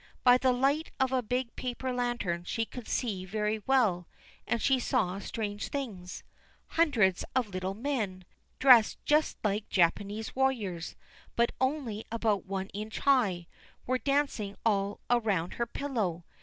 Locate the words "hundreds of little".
6.69-7.75